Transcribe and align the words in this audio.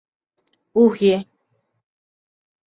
uhie 0.83 1.17